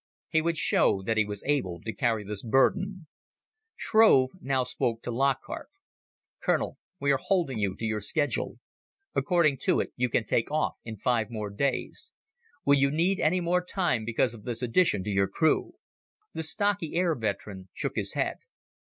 He 0.29 0.41
would 0.41 0.57
show 0.57 1.03
that 1.03 1.17
he 1.17 1.25
was 1.25 1.43
able 1.45 1.79
to 1.81 1.93
carry 1.93 2.23
this 2.23 2.41
burden. 2.41 3.05
Shrove 3.75 4.31
now 4.41 4.63
spoke 4.63 5.03
to 5.03 5.11
Lockhart. 5.11 5.69
"Colonel, 6.41 6.79
we 6.99 7.11
are 7.11 7.19
holding 7.21 7.59
you 7.59 7.75
to 7.75 7.85
your 7.85 7.99
schedule. 8.01 8.57
According 9.13 9.57
to 9.65 9.79
it, 9.79 9.93
you 9.95 10.09
can 10.09 10.25
take 10.25 10.49
off 10.49 10.73
in 10.83 10.97
five 10.97 11.29
more 11.29 11.51
days. 11.51 12.13
Will 12.65 12.79
you 12.79 12.89
need 12.89 13.19
any 13.19 13.41
more 13.41 13.63
time 13.63 14.03
because 14.03 14.33
of 14.33 14.43
this 14.43 14.63
addition 14.63 15.03
to 15.03 15.11
your 15.11 15.27
crew?" 15.27 15.73
The 16.33 16.41
stocky 16.41 16.95
air 16.95 17.13
veteran 17.13 17.69
shook 17.71 17.93
his 17.95 18.13
head. 18.13 18.37